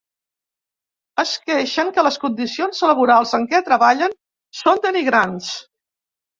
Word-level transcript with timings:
Es 1.23 1.33
queixen 1.49 1.91
que 1.99 2.05
les 2.09 2.17
condicions 2.25 2.81
laborals 2.93 3.35
en 3.41 3.47
què 3.53 3.63
treballen 3.71 4.19
són 4.65 4.85
denigrants. 4.91 5.55